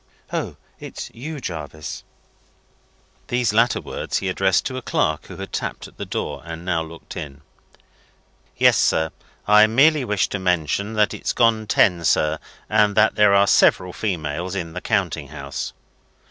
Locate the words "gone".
11.33-11.67